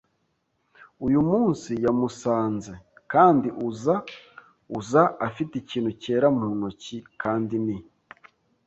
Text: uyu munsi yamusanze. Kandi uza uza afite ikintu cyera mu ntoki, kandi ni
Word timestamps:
uyu 1.05 1.19
munsi 1.29 1.71
yamusanze. 1.85 2.71
Kandi 3.11 3.47
uza 3.69 3.95
uza 4.79 5.03
afite 5.27 5.53
ikintu 5.61 5.91
cyera 6.01 6.27
mu 6.37 6.45
ntoki, 6.57 6.97
kandi 7.21 7.55
ni 7.65 7.77